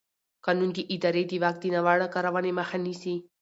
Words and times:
قانون 0.45 0.69
د 0.75 0.79
ادارې 0.93 1.23
د 1.27 1.31
واک 1.41 1.55
د 1.61 1.65
ناوړه 1.73 2.07
کارونې 2.15 2.51
مخه 2.59 2.77
نیسي. 2.85 3.15